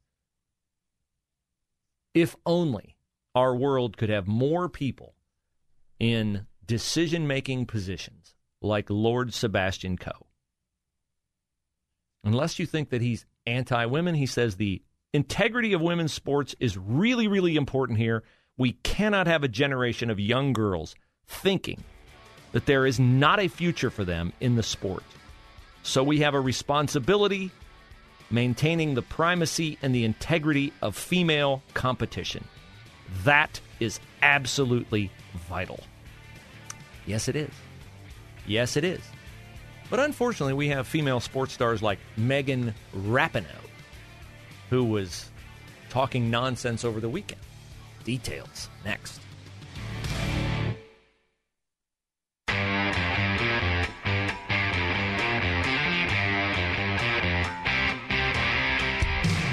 If 2.16 2.36
only 2.48 2.98
our 3.36 3.56
world 3.56 3.96
could 3.96 4.10
have 4.10 4.26
more 4.26 4.68
people 4.68 5.14
in 6.00 6.48
decision 6.66 7.28
making 7.28 7.68
positions 7.68 8.34
like 8.62 8.90
Lord 8.90 9.34
Sebastian 9.34 9.98
Coe. 9.98 10.28
Unless 12.24 12.60
you 12.60 12.66
think 12.66 12.90
that 12.90 13.02
he's 13.02 13.26
anti 13.46 13.86
women, 13.86 14.16
he 14.16 14.26
says 14.26 14.56
the 14.56 14.82
integrity 15.14 15.74
of 15.74 15.82
women's 15.82 16.14
sports 16.14 16.56
is 16.60 16.78
really, 16.78 17.28
really 17.28 17.56
important 17.56 17.98
here. 17.98 18.24
We 18.58 18.74
cannot 18.74 19.28
have 19.28 19.44
a 19.44 19.48
generation 19.48 20.10
of 20.10 20.20
young 20.20 20.54
girls 20.54 20.96
thinking 21.26 21.84
that 22.52 22.66
there 22.66 22.86
is 22.86 23.00
not 23.00 23.40
a 23.40 23.48
future 23.48 23.90
for 23.90 24.06
them 24.06 24.34
in 24.40 24.56
the 24.56 24.64
sport. 24.64 25.04
So 25.84 26.04
we 26.04 26.20
have 26.20 26.36
a 26.36 26.40
responsibility 26.40 27.50
maintaining 28.30 28.94
the 28.94 29.02
primacy 29.02 29.78
and 29.82 29.96
the 29.96 30.06
integrity 30.06 30.72
of 30.82 30.96
female 30.96 31.64
competition. 31.74 32.44
That 33.24 33.60
is 33.80 34.00
absolutely 34.22 35.12
vital. 35.50 35.80
Yes, 37.06 37.28
it 37.28 37.36
is. 37.36 37.52
Yes, 38.48 38.76
it 38.78 38.84
is. 38.84 39.02
But 39.90 40.00
unfortunately, 40.00 40.54
we 40.54 40.70
have 40.70 40.88
female 40.88 41.20
sports 41.20 41.54
stars 41.54 41.82
like 41.82 42.00
Megan 42.16 42.74
Rapinoe, 42.96 43.46
who 44.70 44.86
was 44.86 45.30
talking 45.90 46.32
nonsense 46.32 46.86
over 46.86 47.00
the 47.00 47.10
weekend. 47.10 47.42
Details 48.06 48.70
next. 48.86 49.20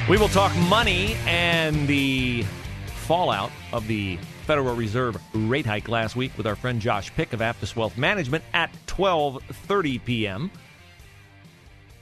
We 0.09 0.16
will 0.16 0.28
talk 0.28 0.57
money 0.71 1.16
and 1.26 1.87
the 1.87 2.42
fallout 2.87 3.50
of 3.75 3.87
the 3.88 4.18
Federal 4.48 4.74
Reserve 4.74 5.20
rate 5.34 5.66
hike 5.66 5.90
last 5.90 6.16
week 6.16 6.32
with 6.38 6.46
our 6.46 6.56
friend 6.56 6.80
Josh 6.80 7.14
Pick 7.14 7.34
of 7.34 7.40
Aptus 7.40 7.76
Wealth 7.76 7.98
Management 7.98 8.42
at 8.54 8.70
12:30 8.86 10.02
p.m. 10.02 10.50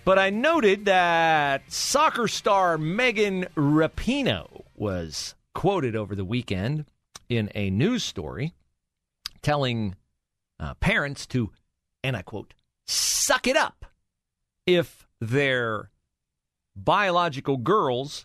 But 0.05 0.21
I 0.21 0.31
noted 0.31 0.85
that 0.85 1.63
soccer 1.67 2.29
star 2.29 2.79
Megan 2.79 3.47
Rapinoe 3.57 4.63
was 4.77 5.35
quoted 5.57 5.97
over 5.97 6.15
the 6.15 6.25
weekend 6.25 6.85
in 7.29 7.51
a 7.57 7.69
news 7.69 8.05
story 8.05 8.55
telling 9.43 9.97
uh, 10.61 10.75
parents 10.75 11.27
to, 11.27 11.51
and 12.05 12.17
I 12.17 12.23
quote, 12.23 12.55
suck 12.87 13.49
it 13.49 13.57
up 13.57 13.87
if 14.67 15.09
their 15.21 15.91
biological 16.77 17.57
girls 17.57 18.25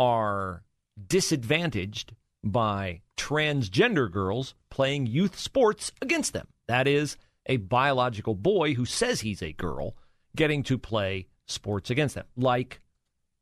are 0.00 0.64
disadvantaged 1.06 2.14
by 2.44 3.00
transgender 3.16 4.10
girls 4.10 4.54
playing 4.70 5.06
youth 5.06 5.38
sports 5.38 5.92
against 6.02 6.32
them. 6.32 6.46
That 6.68 6.86
is, 6.86 7.16
a 7.46 7.56
biological 7.58 8.34
boy 8.34 8.74
who 8.74 8.84
says 8.84 9.20
he's 9.20 9.42
a 9.42 9.52
girl 9.52 9.96
getting 10.36 10.62
to 10.64 10.78
play 10.78 11.26
sports 11.46 11.90
against 11.90 12.14
them, 12.14 12.26
like 12.36 12.80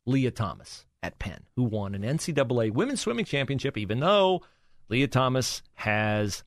Lia 0.06 0.30
Thomas 0.30 0.86
at 1.02 1.18
Penn, 1.18 1.44
who 1.56 1.64
won 1.64 1.94
an 1.94 2.02
NCAA 2.02 2.72
women's 2.72 3.00
swimming 3.00 3.24
championship, 3.24 3.76
even 3.76 4.00
though 4.00 4.42
Lia 4.88 5.08
Thomas 5.08 5.62
has 5.74 6.44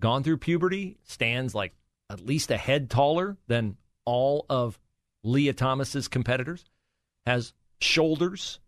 gone 0.00 0.22
through 0.22 0.38
puberty, 0.38 0.98
stands 1.04 1.54
like 1.54 1.74
at 2.10 2.20
least 2.20 2.50
a 2.50 2.56
head 2.56 2.90
taller 2.90 3.36
than 3.46 3.76
all 4.04 4.46
of 4.50 4.78
Lia 5.22 5.52
Thomas's 5.52 6.08
competitors, 6.08 6.64
has 7.24 7.54
shoulders 7.80 8.58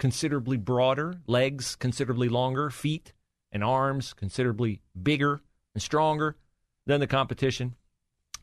considerably 0.00 0.56
broader, 0.56 1.20
legs 1.26 1.76
considerably 1.76 2.28
longer, 2.28 2.70
feet 2.70 3.12
and 3.52 3.62
arms 3.62 4.14
considerably 4.14 4.80
bigger 5.00 5.42
and 5.74 5.82
stronger 5.82 6.36
than 6.86 6.98
the 7.00 7.06
competition. 7.06 7.76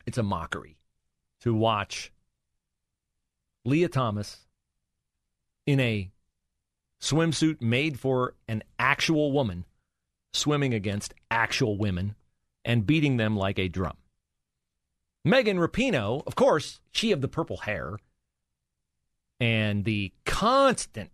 It's 0.06 0.16
a 0.16 0.22
mockery 0.22 0.78
to 1.40 1.52
watch 1.52 2.12
Lia 3.64 3.88
Thomas 3.88 4.46
in 5.66 5.80
a 5.80 6.10
swimsuit 7.00 7.60
made 7.60 7.98
for 7.98 8.34
an 8.46 8.62
actual 8.78 9.32
woman 9.32 9.64
swimming 10.32 10.72
against 10.72 11.12
actual 11.28 11.76
women 11.76 12.14
and 12.64 12.86
beating 12.86 13.16
them 13.16 13.36
like 13.36 13.58
a 13.58 13.68
drum. 13.68 13.96
Megan 15.24 15.58
Rapinoe, 15.58 16.22
of 16.24 16.36
course, 16.36 16.80
she 16.92 17.10
of 17.10 17.20
the 17.20 17.28
purple 17.28 17.58
hair 17.58 17.98
and 19.40 19.84
the 19.84 20.12
constant 20.24 21.10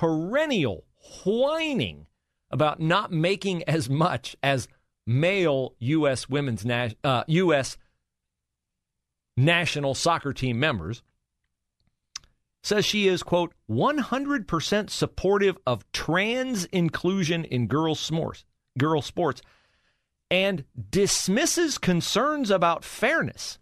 perennial 0.00 0.84
whining 1.26 2.06
about 2.50 2.80
not 2.80 3.12
making 3.12 3.62
as 3.64 3.90
much 3.90 4.34
as 4.42 4.66
male 5.06 5.74
U.S. 5.78 6.26
women's 6.26 6.64
na- 6.64 6.88
uh, 7.04 7.22
U.S. 7.26 7.76
national 9.36 9.94
soccer 9.94 10.32
team 10.32 10.58
members. 10.58 11.02
Says 12.62 12.86
she 12.86 13.08
is, 13.08 13.22
quote, 13.22 13.52
100% 13.70 14.88
supportive 14.88 15.58
of 15.66 15.90
trans 15.92 16.64
inclusion 16.66 17.44
in 17.44 17.66
girls' 17.66 18.00
sports, 18.00 18.46
girl 18.78 19.02
sports 19.02 19.42
and 20.30 20.64
dismisses 20.90 21.76
concerns 21.76 22.50
about 22.50 22.84
fairness. 22.84 23.58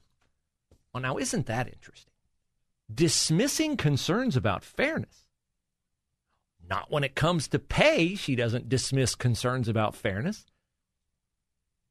Well, 0.95 1.02
now, 1.02 1.18
isn't 1.18 1.47
that 1.47 1.66
interesting? 1.66 2.12
Dismissing 2.95 3.76
concerns 3.76 4.37
about 4.37 4.62
fairness. 4.62 5.25
Not 6.68 6.90
when 6.90 7.04
it 7.04 7.14
comes 7.14 7.48
to 7.48 7.58
pay, 7.58 8.14
she 8.14 8.37
doesn't 8.37 8.68
dismiss 8.68 9.14
concerns 9.14 9.68
about 9.68 9.96
fairness. 9.96 10.44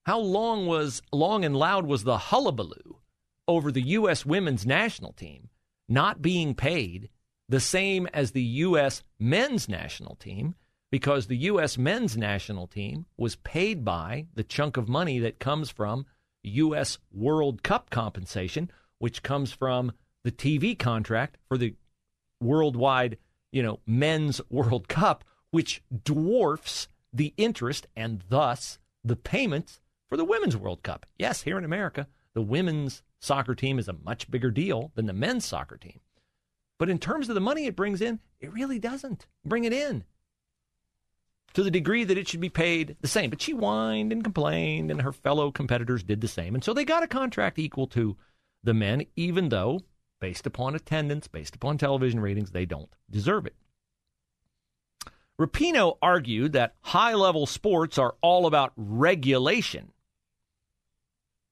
How 0.05 0.19
long 0.19 0.67
was 0.67 1.01
long 1.12 1.43
and 1.43 1.55
loud 1.55 1.86
was 1.86 2.03
the 2.03 2.17
hullabaloo 2.17 2.98
over 3.48 3.72
the 3.72 3.81
U.S. 3.81 4.25
women's 4.25 4.65
national 4.65 5.13
team 5.13 5.50
not 5.89 6.22
being 6.22 6.53
paid 6.53 7.10
the 7.50 7.60
same 7.60 8.07
as 8.13 8.31
the 8.31 8.43
U.S. 8.43 9.03
men's 9.19 9.67
national 9.69 10.15
team 10.15 10.55
because 10.91 11.27
the 11.27 11.38
U.S. 11.38 11.77
men's 11.77 12.15
national 12.15 12.67
team 12.67 13.05
was 13.17 13.36
paid 13.38 13.84
by 13.84 14.27
the 14.36 14.43
chunk 14.43 14.77
of 14.77 14.88
money 14.88 15.19
that 15.19 15.39
comes 15.39 15.69
from 15.69 16.05
U.S. 16.43 16.98
World 17.12 17.63
Cup 17.63 17.89
compensation, 17.89 18.72
which 19.00 19.24
comes 19.24 19.51
from 19.51 19.91
the 20.24 20.31
TV 20.31 20.77
contract 20.77 21.38
for 21.48 21.57
the 21.57 21.75
worldwide 22.41 23.17
you 23.51 23.63
know, 23.63 23.80
men's 23.86 24.42
World 24.50 24.88
Cup, 24.88 25.24
which 25.51 25.82
dwarfs 26.04 26.88
the 27.13 27.34
interest 27.38 27.88
and 27.96 28.24
thus 28.30 28.80
the 29.04 29.16
payments 29.16 29.80
for 30.10 30.18
the 30.18 30.25
women's 30.25 30.58
World 30.58 30.84
Cup. 30.84 31.06
Yes, 31.18 31.44
here 31.44 31.58
in 31.58 31.66
America, 31.66 32.08
the 32.34 32.42
women's 32.42 33.04
soccer 33.20 33.56
team 33.56 33.80
is 33.80 33.88
a 33.88 33.94
much 33.94 34.30
bigger 34.30 34.51
deal 34.51 34.92
than 34.96 35.06
the 35.06 35.13
men's 35.13 35.46
soccer 35.46 35.77
team. 35.77 36.00
But 36.77 36.89
in 36.89 37.00
terms 37.00 37.30
of 37.30 37.36
the 37.36 37.42
money 37.42 37.66
it 37.66 37.75
brings 37.75 38.01
in, 38.01 38.20
it 38.39 38.54
really 38.54 38.80
doesn't 38.80 39.25
bring 39.44 39.63
it 39.63 39.74
in 39.74 40.04
to 41.54 41.63
the 41.63 41.72
degree 41.72 42.04
that 42.04 42.18
it 42.18 42.27
should 42.27 42.39
be 42.39 42.50
paid 42.50 42.96
the 43.01 43.08
same. 43.08 43.30
But 43.30 43.42
she 43.42 43.54
whined 43.54 44.12
and 44.12 44.24
complained, 44.24 44.92
and 44.92 45.01
her 45.01 45.12
fellow 45.12 45.51
competitors 45.51 46.04
did 46.04 46.22
the 46.22 46.27
same. 46.27 46.54
And 46.54 46.63
so 46.63 46.74
they 46.74 46.86
got 46.86 47.04
a 47.04 47.08
contract 47.08 47.58
equal 47.58 47.88
to 47.88 48.16
the 48.63 48.75
men, 48.75 49.06
even 49.16 49.50
though 49.50 49.82
based 50.19 50.45
upon 50.47 50.75
attendance, 50.75 51.27
based 51.27 51.55
upon 51.55 51.77
television 51.77 52.19
ratings, 52.19 52.51
they 52.51 52.65
don't 52.65 52.89
deserve 53.09 53.45
it. 53.45 53.55
Rapinoe 55.39 55.97
argued 56.01 56.53
that 56.53 56.75
high 56.81 57.13
level 57.13 57.45
sports 57.45 57.97
are 57.97 58.15
all 58.21 58.45
about 58.47 58.74
regulation. 58.75 59.91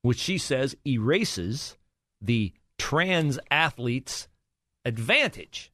which 0.02 0.20
she 0.20 0.38
says 0.38 0.76
erases 0.86 1.78
the 2.22 2.54
trans 2.78 3.40
athlete's 3.50 4.28
advantage. 4.86 5.72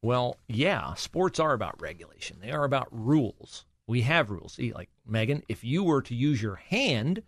Well, 0.00 0.36
yeah, 0.46 0.94
sports 0.94 1.40
are 1.40 1.52
about 1.52 1.80
regulation. 1.82 2.38
They 2.40 2.52
are 2.52 2.64
about 2.64 2.86
rules. 2.92 3.66
We 3.88 4.02
have 4.02 4.30
rules. 4.30 4.52
See, 4.52 4.72
like 4.72 4.90
Megan, 5.04 5.42
if 5.48 5.64
you 5.64 5.82
were 5.82 6.02
to 6.02 6.14
use 6.14 6.40
your 6.40 6.54
hand 6.54 7.22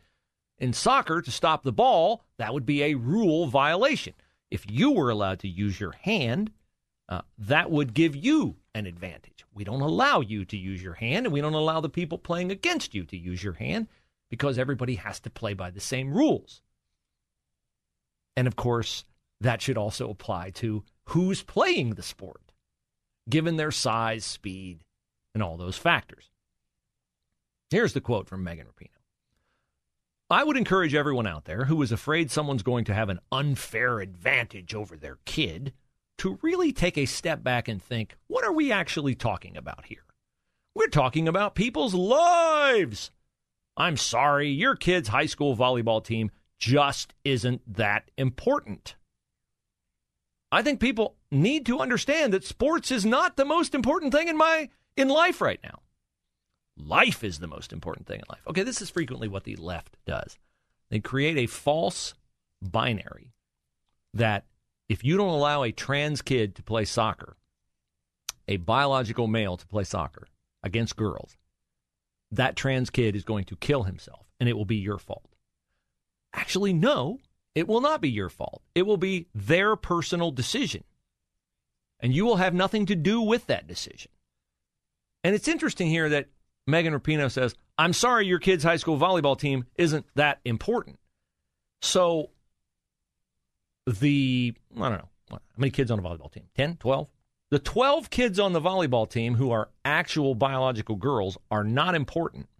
in 0.59 0.73
soccer 0.73 1.21
to 1.21 1.31
stop 1.33 1.65
the 1.65 1.73
ball, 1.73 2.23
that 2.37 2.55
would 2.55 2.67
be 2.67 2.85
a 2.85 2.95
rule 2.95 3.49
violation. 3.49 4.15
If 4.51 4.71
you 4.71 4.93
were 4.93 5.11
allowed 5.11 5.41
to 5.41 5.49
use 5.49 5.79
your 5.79 5.93
hand, 5.93 6.51
uh, 7.09 7.23
that 7.39 7.71
would 7.71 7.95
give 7.95 8.15
you 8.15 8.57
an 8.75 8.87
advantage. 8.87 9.45
We 9.55 9.65
don't 9.65 9.81
allow 9.81 10.21
you 10.21 10.45
to 10.47 10.57
use 10.57 10.83
your 10.83 10.95
hand, 10.95 11.27
and 11.27 11.33
we 11.33 11.41
don't 11.41 11.55
allow 11.55 11.81
the 11.81 11.89
people 11.89 12.19
playing 12.19 12.51
against 12.51 12.95
you 12.95 13.05
to 13.05 13.17
use 13.17 13.43
your 13.43 13.55
hand 13.55 13.89
because 14.31 14.59
everybody 14.59 14.97
has 14.97 15.21
to 15.21 15.31
play 15.31 15.55
by 15.55 15.71
the 15.71 15.81
same 15.81 16.13
rules. 16.13 16.63
And 18.37 18.47
of 18.47 18.57
course, 18.57 19.05
that 19.41 19.63
should 19.63 19.79
also 19.79 20.11
apply 20.11 20.51
to 20.51 20.85
who's 21.07 21.43
playing 21.43 21.95
the 21.95 22.03
sport, 22.03 22.53
given 23.29 23.57
their 23.57 23.71
size, 23.71 24.25
speed, 24.25 24.81
and 25.35 25.43
all 25.43 25.57
those 25.57 25.77
factors. 25.77 26.31
Here's 27.71 27.93
the 27.93 28.01
quote 28.01 28.29
from 28.29 28.45
Megan 28.45 28.67
Rapinoe. 28.67 28.98
I 30.31 30.45
would 30.45 30.59
encourage 30.59 30.95
everyone 30.95 31.27
out 31.27 31.47
there 31.47 31.65
who 31.65 31.81
is 31.81 31.91
afraid 31.91 32.31
someone's 32.31 32.63
going 32.63 32.85
to 32.85 32.95
have 32.95 33.09
an 33.09 33.21
unfair 33.33 34.01
advantage 34.01 34.75
over 34.75 34.95
their 34.95 35.19
kid 35.25 35.73
to 36.19 36.39
really 36.43 36.71
take 36.71 36.99
a 36.99 37.07
step 37.07 37.43
back 37.43 37.67
and 37.67 37.83
think 37.83 38.17
what 38.27 38.45
are 38.45 38.53
we 38.53 38.71
actually 38.71 39.15
talking 39.15 39.57
about 39.57 39.87
here? 39.87 40.05
We're 40.75 40.89
talking 40.89 41.29
about 41.29 41.55
people's 41.55 41.95
lives. 41.95 43.11
I'm 43.75 43.97
sorry, 43.97 44.51
your 44.51 44.77
kid's 44.77 45.09
high 45.09 45.27
school 45.27 45.57
volleyball 45.57 46.05
team 46.05 46.31
just 46.59 47.15
isn't 47.25 47.63
that 47.77 48.11
important. 48.19 48.97
I 50.53 50.61
think 50.61 50.79
people 50.79 51.17
need 51.31 51.65
to 51.67 51.81
understand 51.81 52.35
that 52.35 52.45
sports 52.45 52.91
is 52.91 53.07
not 53.07 53.37
the 53.37 53.45
most 53.47 53.75
important 53.75 54.13
thing 54.13 54.29
in 54.29 54.37
my 54.37 54.69
in 54.95 55.09
life 55.09 55.41
right 55.41 55.61
now. 55.63 55.81
Life 56.79 57.25
is 57.25 57.39
the 57.39 57.49
most 57.49 57.73
important 57.73 58.07
thing 58.07 58.21
in 58.21 58.25
life. 58.29 58.41
Okay, 58.47 58.63
this 58.63 58.81
is 58.81 58.91
frequently 58.91 59.29
what 59.29 59.45
the 59.45 59.57
left 59.57 59.97
does. 60.07 60.39
They 60.91 61.01
create 61.01 61.37
a 61.37 61.47
false 61.47 62.15
binary 62.63 63.33
that 64.15 64.47
if 64.89 65.05
you 65.05 65.17
don't 65.17 65.29
allow 65.29 65.63
a 65.63 65.73
trans 65.73 66.23
kid 66.23 66.55
to 66.57 66.63
play 66.63 66.85
soccer, 66.85 67.37
a 68.47 68.57
biological 68.57 69.27
male 69.27 69.57
to 69.57 69.67
play 69.67 69.85
soccer 69.85 70.29
against 70.63 70.97
girls, 70.97 71.37
that 72.31 72.57
trans 72.57 72.91
kid 72.91 73.17
is 73.17 73.25
going 73.25 73.45
to 73.45 73.57
kill 73.57 73.83
himself 73.83 74.27
and 74.41 74.49
it 74.49 74.57
will 74.57 74.65
be 74.65 74.77
your 74.77 74.99
fault. 74.99 75.35
Actually, 76.33 76.73
no, 76.73 77.19
it 77.55 77.67
will 77.67 77.81
not 77.81 78.01
be 78.01 78.11
your 78.11 78.29
fault. 78.29 78.63
It 78.75 78.87
will 78.87 78.97
be 78.97 79.27
their 79.35 79.77
personal 79.77 80.31
decision. 80.31 80.85
And 82.01 82.15
you 82.15 82.25
will 82.25 82.37
have 82.37 82.55
nothing 82.55 82.87
to 82.87 82.95
do 82.95 83.21
with 83.21 83.47
that 83.47 83.67
decision. 83.67 84.13
And 85.25 85.35
it's 85.35 85.49
interesting 85.49 85.89
here 85.89 86.09
that 86.11 86.29
Megan 86.69 86.93
Rapinoe 86.93 87.31
says, 87.31 87.55
I'm 87.79 87.95
sorry 87.95 88.27
your 88.27 88.39
kid's 88.39 88.63
high 88.63 88.77
school 88.77 88.99
volleyball 88.99 89.39
team 89.39 89.65
isn't 89.77 90.05
that 90.17 90.39
important. 90.45 90.99
So 91.81 92.31
the, 93.87 94.55
I 94.77 94.89
don't 94.91 94.99
know, 94.99 95.09
how 95.31 95.39
many 95.57 95.71
kids 95.71 95.91
on 95.91 95.99
a 95.99 96.03
volleyball 96.03 96.31
team? 96.31 96.45
10, 96.57 96.77
12? 96.77 97.09
The 97.51 97.59
12 97.59 98.11
kids 98.11 98.39
on 98.39 98.53
the 98.53 98.61
volleyball 98.61 99.09
team 99.09 99.37
who 99.37 99.51
are 99.51 99.71
actual 99.83 100.35
biological 100.35 100.97
girls 100.97 101.39
are 101.51 101.65
not 101.65 101.95
important. 101.95 102.51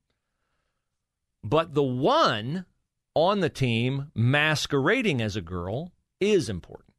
But 1.45 1.75
the 1.75 1.83
one 1.83 2.65
on 3.15 3.41
the 3.41 3.51
team 3.51 4.11
masquerading 4.15 5.21
as 5.21 5.37
a 5.37 5.43
girl 5.43 5.93
is 6.19 6.49
important. 6.49 6.95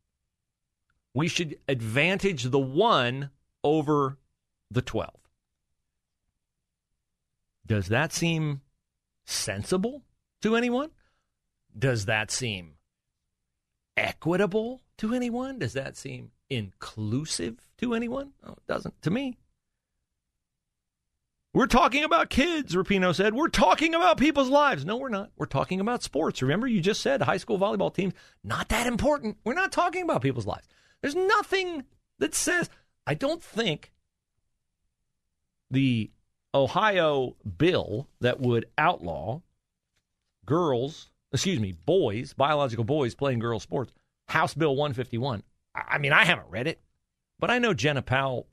We 1.16 1.28
should 1.28 1.58
advantage 1.68 2.44
the 2.44 2.60
one 2.60 3.32
over 3.64 4.20
the 4.70 4.84
12. 4.84 5.10
Does 7.70 7.88
that 7.90 8.12
seem 8.12 8.62
sensible 9.26 10.02
to 10.42 10.56
anyone? 10.56 10.90
Does 11.78 12.06
that 12.06 12.32
seem 12.32 12.74
equitable 13.96 14.82
to 14.98 15.14
anyone? 15.14 15.60
Does 15.60 15.74
that 15.74 15.96
seem 15.96 16.32
inclusive 16.50 17.60
to 17.78 17.94
anyone? 17.94 18.32
Oh, 18.44 18.54
it 18.54 18.68
doesn't 18.68 19.00
to 19.04 19.12
me. 19.12 19.38
We're 21.54 21.68
talking 21.68 22.04
about 22.04 22.32
kids, 22.32 22.76
Rapinoe 22.76 23.14
said. 23.14 23.36
We're 23.36 23.50
talking 23.50 23.94
about 23.94 24.18
people's 24.18 24.50
lives. 24.50 24.84
No, 24.84 24.98
we're 24.98 25.10
not. 25.10 25.30
We're 25.38 25.46
talking 25.46 25.80
about 25.80 26.02
sports. 26.02 26.42
Remember, 26.42 26.66
you 26.66 26.82
just 26.82 27.02
said 27.02 27.22
high 27.22 27.38
school 27.38 27.60
volleyball 27.60 27.94
teams, 27.94 28.14
not 28.44 28.70
that 28.70 28.88
important. 28.88 29.38
We're 29.44 29.54
not 29.54 29.72
talking 29.72 30.02
about 30.04 30.24
people's 30.24 30.48
lives. 30.48 30.68
There's 31.02 31.16
nothing 31.16 31.86
that 32.18 32.34
says, 32.34 32.70
I 33.06 33.14
don't 33.14 33.44
think 33.44 33.92
the 35.70 36.10
Ohio 36.54 37.36
bill 37.58 38.08
that 38.22 38.40
would 38.40 38.66
outlaw 38.78 39.42
girls, 40.46 41.12
excuse 41.32 41.60
me, 41.60 41.72
boys, 41.72 42.34
biological 42.34 42.84
boys 42.84 43.16
playing 43.16 43.40
girls' 43.40 43.64
sports, 43.64 43.94
House 44.28 44.54
Bill 44.54 44.76
151. 44.76 45.44
I 45.76 45.98
mean, 46.00 46.14
I 46.14 46.26
haven't 46.26 46.50
read 46.50 46.68
it, 46.68 46.82
but 47.40 47.52
I 47.52 47.60
know 47.60 47.74
Jena 47.74 48.02
Powell 48.02 48.48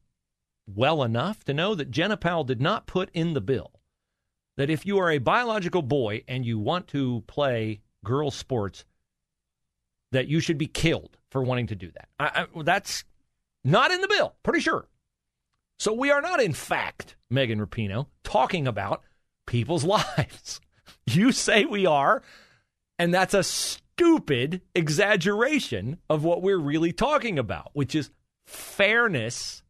well 0.67 1.03
enough 1.03 1.45
to 1.45 1.55
know 1.55 1.75
that 1.75 1.91
Jena 1.91 2.17
Powell 2.17 2.45
did 2.45 2.61
not 2.61 2.87
put 2.87 3.11
in 3.15 3.35
the 3.35 3.41
bill 3.41 3.73
that 4.57 4.71
if 4.71 4.87
you 4.87 4.99
are 4.99 5.11
a 5.11 5.19
biological 5.19 5.83
boy 5.83 6.25
and 6.27 6.45
you 6.45 6.59
want 6.59 6.89
to 6.89 7.23
play 7.27 7.81
girls' 8.05 8.35
sports, 8.35 8.85
that 10.13 10.29
you 10.29 10.41
should 10.41 10.59
be 10.59 10.67
killed 10.67 11.17
for 11.31 11.43
wanting 11.43 11.67
to 11.69 11.75
do 11.75 11.91
that. 11.93 12.09
I, 12.19 12.47
I, 12.55 12.63
that's 12.63 13.05
not 13.65 13.91
in 13.91 14.01
the 14.01 14.09
bill, 14.09 14.35
pretty 14.43 14.61
sure. 14.61 14.89
So 15.79 15.93
we 15.93 16.11
are 16.11 16.23
not, 16.23 16.41
in 16.41 16.55
fact, 16.55 17.16
Megan 17.31 17.65
Rapinoe, 17.65 18.07
talking 18.25 18.67
about 18.67 19.03
people's 19.47 19.85
lives. 19.85 20.61
You 21.07 21.33
say 21.33 21.65
we 21.65 21.87
are, 21.87 22.23
and 22.99 23.13
that's 23.13 23.35
a 23.35 23.43
stupid 23.43 24.61
exaggeration 24.75 25.99
of 26.11 26.25
what 26.25 26.43
we're 26.43 26.59
really 26.59 26.93
talking 26.93 27.39
about, 27.39 27.71
which 27.73 27.95
is 27.95 28.11
fairness 28.47 29.63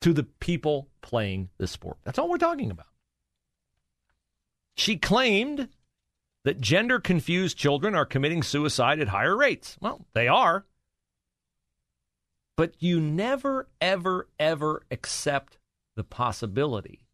to 0.00 0.12
the 0.12 0.22
people 0.22 0.88
playing 1.02 1.50
the 1.58 1.66
sport. 1.66 1.98
That's 2.04 2.18
all 2.18 2.28
we're 2.28 2.38
talking 2.38 2.70
about. 2.70 2.86
She 4.76 4.96
claimed 4.96 5.68
that 6.44 6.60
gender 6.60 7.00
confused 7.00 7.58
children 7.58 7.94
are 7.94 8.06
committing 8.06 8.42
suicide 8.42 8.98
at 8.98 9.08
higher 9.08 9.36
rates. 9.36 9.76
Well, 9.80 10.06
they 10.14 10.26
are. 10.26 10.64
But 12.56 12.74
you 12.78 13.00
never, 13.00 13.68
ever, 13.80 14.28
ever 14.38 14.82
accept 14.90 15.58
the 15.96 16.04
possibility 16.04 17.06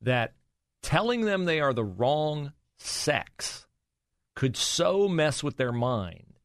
that 0.00 0.34
telling 0.82 1.22
them 1.22 1.44
they 1.44 1.60
are 1.60 1.72
the 1.72 1.84
wrong 1.84 2.52
sex 2.78 3.66
could 4.34 4.56
so 4.56 5.08
mess 5.08 5.42
with 5.42 5.56
their 5.56 5.72
mind 5.72 6.38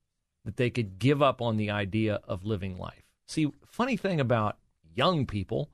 that 0.46 0.58
they 0.58 0.70
could 0.70 1.00
give 1.00 1.22
up 1.22 1.42
on 1.42 1.58
the 1.58 1.70
idea 1.70 2.20
of 2.28 2.44
living 2.44 2.78
life. 2.78 3.04
See, 3.28 3.52
funny 3.66 3.98
thing 3.98 4.20
about 4.20 4.58
young 4.96 5.26
people, 5.26 5.70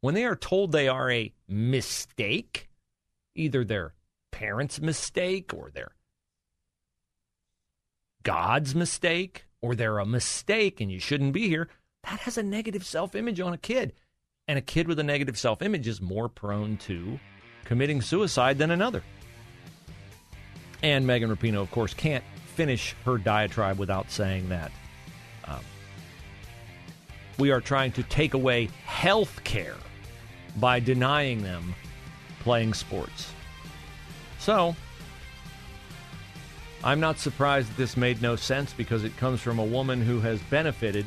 when 0.00 0.14
they 0.14 0.24
are 0.24 0.36
told 0.36 0.72
they 0.72 0.88
are 0.88 1.10
a 1.10 1.32
mistake, 1.46 2.68
either 3.34 3.64
their 3.64 3.94
parents' 4.30 4.80
mistake 4.80 5.52
or 5.54 5.70
their 5.70 5.92
God's 8.22 8.74
mistake 8.74 9.44
or 9.60 9.74
they're 9.74 9.98
a 9.98 10.06
mistake 10.06 10.80
and 10.80 10.90
you 10.90 11.00
shouldn't 11.00 11.32
be 11.32 11.48
here, 11.48 11.68
that 12.04 12.20
has 12.20 12.38
a 12.38 12.42
negative 12.42 12.84
self 12.84 13.14
image 13.14 13.40
on 13.40 13.52
a 13.52 13.58
kid. 13.58 13.92
And 14.48 14.58
a 14.58 14.62
kid 14.62 14.88
with 14.88 14.98
a 14.98 15.02
negative 15.02 15.38
self 15.38 15.60
image 15.62 15.86
is 15.86 16.00
more 16.00 16.28
prone 16.28 16.78
to 16.78 17.20
committing 17.64 18.00
suicide 18.00 18.56
than 18.58 18.70
another. 18.70 19.02
And 20.82 21.06
Megan 21.06 21.34
Rapinoe, 21.34 21.60
of 21.60 21.70
course, 21.70 21.92
can't 21.92 22.24
finish 22.54 22.94
her 23.04 23.18
diatribe 23.18 23.78
without 23.78 24.10
saying 24.10 24.48
that 24.48 24.72
um, 25.44 25.60
we 27.38 27.50
are 27.50 27.60
trying 27.60 27.92
to 27.92 28.02
take 28.04 28.34
away 28.34 28.70
health 28.86 29.44
care 29.44 29.76
by 30.56 30.80
denying 30.80 31.42
them 31.42 31.74
playing 32.40 32.72
sports. 32.74 33.32
So, 34.38 34.74
I'm 36.82 37.00
not 37.00 37.18
surprised 37.18 37.68
that 37.70 37.76
this 37.76 37.96
made 37.96 38.22
no 38.22 38.36
sense 38.36 38.72
because 38.72 39.04
it 39.04 39.16
comes 39.16 39.40
from 39.40 39.58
a 39.58 39.64
woman 39.64 40.00
who 40.00 40.20
has 40.20 40.40
benefited 40.42 41.06